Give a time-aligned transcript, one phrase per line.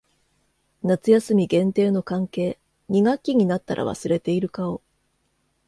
[0.81, 2.57] 夏休み限定の関係。
[2.89, 4.81] 二学期になったら忘れている顔。